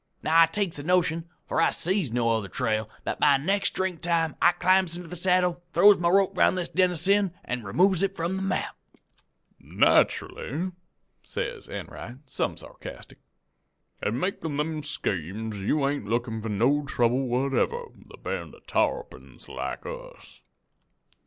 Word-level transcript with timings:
I 0.23 0.29
now 0.29 0.45
takes 0.47 0.77
the 0.77 0.83
notion 0.83 1.29
for 1.47 1.61
I 1.61 1.69
sees 1.69 2.11
no 2.11 2.31
other 2.31 2.47
trail 2.47 2.89
that 3.03 3.19
by 3.19 3.37
next 3.37 3.75
drink 3.75 4.01
time 4.01 4.35
I 4.41 4.51
climbs 4.51 4.97
into 4.97 5.07
the 5.07 5.15
saddle, 5.15 5.61
throws 5.73 5.99
my 5.99 6.09
rope 6.09 6.35
'round 6.35 6.57
this 6.57 6.69
den 6.69 6.89
of 6.89 6.97
sin, 6.97 7.35
an' 7.45 7.61
removes 7.61 8.01
it 8.01 8.15
from 8.15 8.35
the 8.35 8.41
map.' 8.41 8.75
"'Nacherally,' 9.59 10.71
says 11.21 11.67
Enright, 11.67 12.15
some 12.25 12.57
sarcastic, 12.57 13.19
'in 14.01 14.19
makin' 14.19 14.57
them 14.57 14.81
schemes 14.81 15.57
you 15.57 15.87
ain't 15.87 16.05
lookin' 16.07 16.41
for 16.41 16.49
no 16.49 16.83
trouble 16.83 17.27
whatever 17.27 17.85
with 17.89 18.11
a 18.11 18.17
band 18.17 18.55
of 18.55 18.65
tarrapins 18.65 19.47
like 19.47 19.85
us.' 19.85 20.41